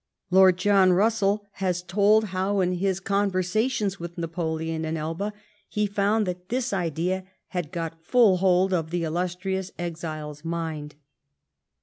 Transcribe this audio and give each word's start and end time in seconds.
Lord 0.31 0.57
John 0.57 0.93
Russell 0.93 1.45
has 1.51 1.83
told 1.83 2.23
how, 2.33 2.59
in 2.59 2.71
his 2.73 2.99
conversations 2.99 3.99
with 3.99 4.17
Napoleon 4.17 4.83
in 4.83 4.97
Elba, 4.97 5.31
he 5.69 5.85
found 5.85 6.25
that 6.25 6.49
this 6.49 6.73
idea 6.73 7.23
had 7.49 7.71
got 7.71 8.03
full 8.03 8.37
hold 8.37 8.73
of 8.73 8.89
the 8.89 9.03
illustrious 9.03 9.71
exile's 9.77 10.43
mind. 10.43 10.95